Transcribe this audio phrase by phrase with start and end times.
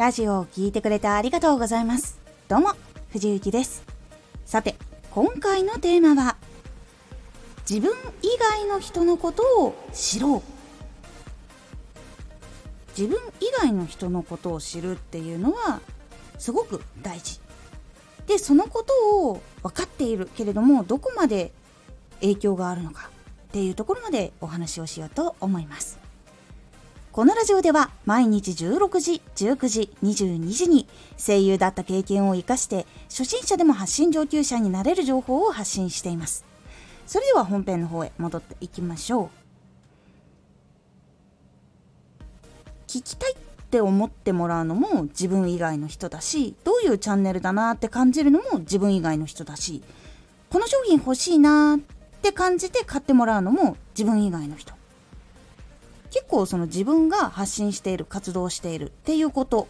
[0.00, 2.18] ラジオを聴いてくれてありがとうございます。
[2.48, 2.70] どうも、
[3.10, 3.82] 藤幸です。
[4.46, 4.76] さて、
[5.10, 6.38] 今回のテーマは、
[7.68, 7.92] 自分
[8.22, 10.42] 以外の人のことを知ろう。
[12.98, 15.82] 自分以外の人のことを知るっていうのは、
[16.38, 17.38] すごく大事。
[18.26, 21.52] で、そのことを分かっているけれども、どこまで
[22.22, 23.10] 影響があるのか
[23.48, 25.99] っていうところまでお話をしようと思います。
[27.12, 30.86] このラジオでは毎日16時、19時、22時に
[31.18, 36.44] 声優だった経験を活かして初心者でも発信上級者になれる情報を発信しています。
[37.08, 39.28] それでは本編の方へ戻っていきましょう。
[42.86, 43.36] 聞きたいっ
[43.70, 49.82] て思ってもらうのも自分以外の人だし、どういうチャンネルだなって感じるのも自分以外の人だし、
[50.48, 51.80] この商品欲しいなっ
[52.22, 54.79] て感じて買ってもらうのも自分以外の人。
[56.10, 59.68] 結構その自分が発信している活動しているっていうこと。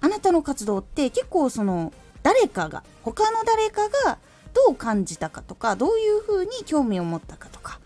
[0.00, 4.18] あなたの活動って結構その誰かが他の誰かが
[4.54, 7.80] どう感じたかとかどういうふうに興味を持ったかとか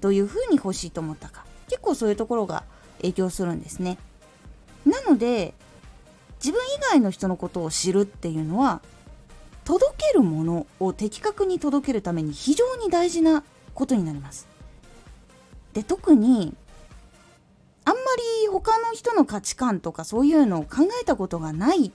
[0.00, 1.44] どういうふうに欲しいと思ったか。
[1.68, 2.62] 結構そういうところが
[2.98, 3.98] 影響するんですね。
[4.84, 5.54] なので
[6.38, 8.80] 自分以外の人のことを知るっていうのは
[9.64, 13.42] 届けるものを的確に届けるために非常に大事な
[13.74, 14.46] ことになります。
[15.72, 16.54] で特に
[18.66, 21.92] 他の人の価値観とかそういうのを考えたことがない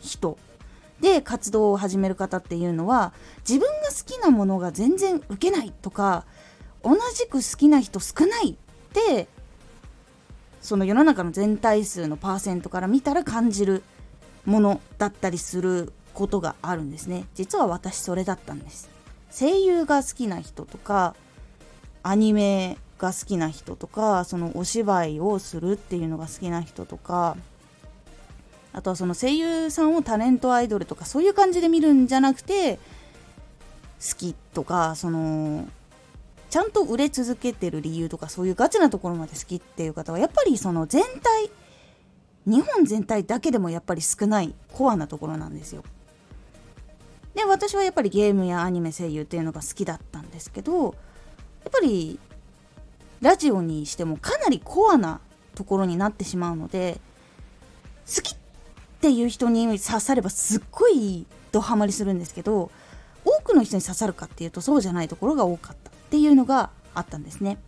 [0.00, 0.36] 人
[1.00, 3.14] で活動を始める方っていうのは
[3.48, 6.26] 自分が好きなものが全然受けないとか
[6.84, 8.56] 同じく好きな人少ないっ
[8.92, 9.28] て
[10.60, 13.82] その世の中の全体数のパーセントから見たら感じる
[14.44, 17.24] ものだったりすることがあるんですね。
[17.34, 18.90] 実は私それだったんです。
[19.30, 21.14] 声優が好きな人とか
[22.02, 27.36] アニメが好きな人とかそのお芝居をするっていうのが好きな人とか
[28.72, 35.68] あとはその声優さんをタレントアイドルとかそういう感じで見るんじゃなくて好きとかその
[36.50, 41.50] ちゃんと売れ続けてる理由とかそういうガチなところまで好きっていう方はやっぱりその全体
[42.46, 45.84] 日本全体だけでもやっぱり少ないコアなところなんですよ。
[47.34, 50.92] で私はやっぱりゲームやアニメ声優っていうのが好きだったんですけどやっ
[51.70, 52.18] ぱり
[53.20, 55.20] ラジオにしてもかなりコアな
[55.54, 57.00] ところになってしまうので
[58.06, 58.36] 好きっ
[59.00, 62.70] ていう人に刺さればすっごいドハマりするんですけど
[63.24, 67.58] 多くの人に刺さるかっていうとそうじゃないところが多かったっていうのがあったんですね。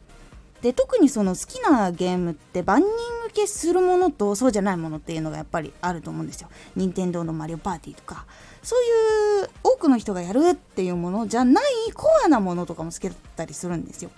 [0.62, 2.88] で特にその好きなゲームって万人
[3.28, 6.48] 受けするものとそうじゃないものっていうのがやっぱりあると思うんですよ。
[6.76, 8.26] 任天堂のマリオパーティーとか
[8.62, 14.10] そういう多くの人がやるっていうものじゃないコアなものとかも好きだったりするんですよ。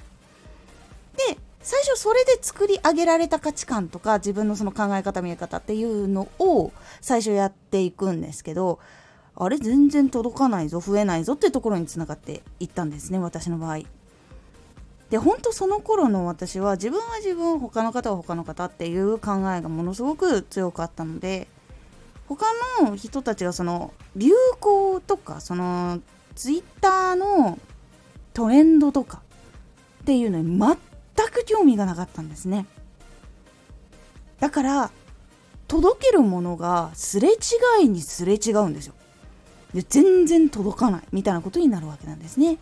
[1.62, 8.80] 最初それで作り上げられた価値観とか自分のその考え方見え方っていうのを最初やっていくんですけど
[9.36, 13.80] あれ全然届かないぞ増えないぞっていうところにつながっていったんですね私の場合。
[15.10, 21.48] で本当その頃の私は自分は自分他の方は他の方っていう考えがものすごく強かったので
[22.28, 22.46] 他
[22.80, 26.00] の人たちがその流行とかその
[26.34, 27.58] ツイッターの
[28.32, 29.20] トレンドとか
[30.02, 30.78] っていうのに全
[31.30, 32.66] く興味がなかったんですね。
[34.40, 34.90] だから
[35.68, 38.94] 届けるものがすれ違いにすれ違うんですよ。
[39.74, 42.58] で全然届かないみたいなことになるわけなんですね。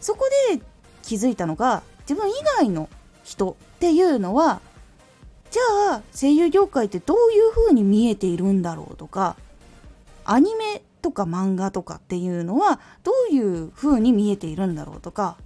[0.00, 0.60] そこで
[1.02, 2.88] 気づいたのが自分以外の
[3.24, 4.60] 人っていうのは
[5.50, 9.36] じゃあ声優業界ってどういう風に見えているんだろうとか
[10.24, 15.36] アニメとか漫画とかっていうのはどういう風に見えているんだろうとか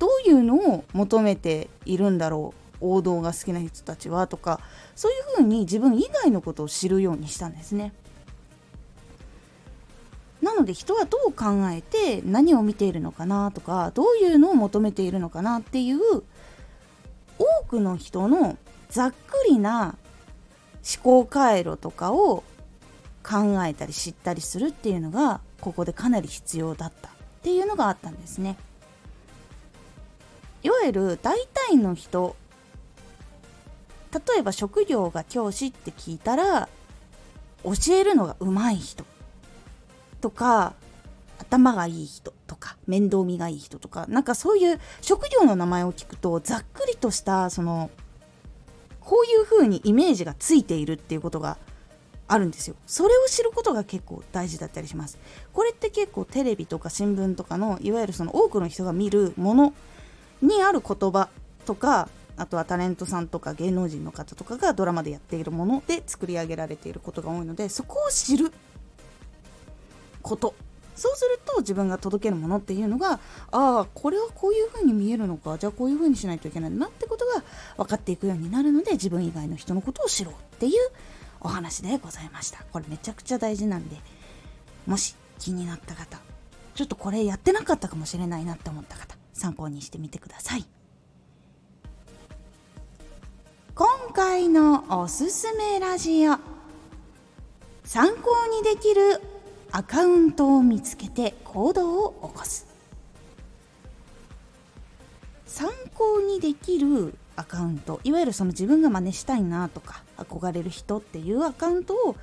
[0.00, 4.60] どういうのを求めているんだろう王道が好きな人たちはとか
[4.96, 7.92] そういうふうに自分以外のことを知るようにしたんですね。
[10.40, 16.00] なので人はどう考えて何を見ているのかなとかどういうのを求めているのかなっていう
[17.38, 18.56] 多くの人の
[18.88, 19.16] ざっく
[19.50, 19.96] りな
[20.82, 22.42] 思考回路とかを
[23.22, 27.12] 考えたり知ったりするっていうのがここでかなり必要だったっ
[27.42, 28.56] ていうのがあったんですね。
[30.62, 32.36] いわゆる大体の人
[34.12, 36.68] 例えば職業が教師って聞いたら
[37.64, 39.04] 教えるのが上手い人
[40.20, 40.74] とか
[41.38, 47.90] 頭がいい人とか面倒見がいい人とかなんかそういう職業の名前を聞くとざっくりとしたその
[49.00, 51.56] こういう風にイメージがついているっていうことが
[52.28, 52.76] あるんですよ。
[52.86, 55.18] それを知ることが結構大事だったりします。
[55.52, 59.74] これって結構テレビとか新聞とかのいわゆるその多くの人が見るもの
[60.42, 61.28] にある言葉
[61.66, 68.50] とかあとはタレントさんとか芸能人の方とかがドラマでやっているもので作り上げられていることが多いのでそこを知る
[70.22, 70.54] こと。
[70.96, 73.20] そうすると自分が届けるものっていうのがあ
[73.52, 75.56] あこれはこういう風に見えるのか。
[75.56, 77.42] じゃあこういう風にしないといけないなってことが
[77.78, 80.72] 分かっていくようになるので自分以外の人のことを知ろうっていう
[81.40, 82.64] お話でございました。
[82.70, 83.96] これめちゃくちゃ大事なんで
[84.86, 86.18] もし気になった方
[86.74, 90.66] ちょっとこれやってなかったかもしれないなって思った方参考にしてみてください。
[93.74, 96.36] 今回のおすすめラジオ。
[97.84, 99.22] 参考にできる
[99.72, 102.66] アカウントを見つけて行動を起こす。
[105.46, 107.98] 参考にできるアカウント。
[108.04, 112.14] いわゆるその自分が真似したいなとか憧れる人っていうアカウントを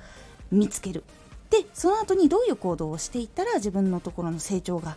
[0.52, 1.02] 見つける。
[1.50, 4.96] でその後にどういう行動をしていったら自分のところの成長が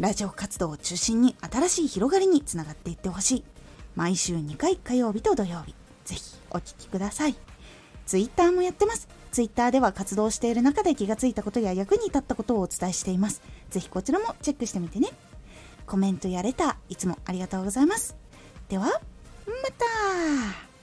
[0.00, 3.44] ラジオ活動を中心に新しい広がりにつながっていってほしい。
[3.94, 5.74] 毎週2回火曜日と土曜日。
[6.04, 7.36] ぜひお聴きください。
[8.04, 9.08] ツイッターもやってます。
[9.30, 13.40] ツイッターでは活動している中で気がついたことや役に立ったことをお伝えしています。
[13.70, 15.08] ぜひこちらもチェックしてみてね。
[15.86, 18.16] コメントやレター、いつもありがとうございます。
[18.68, 18.92] では、ま
[19.78, 20.73] た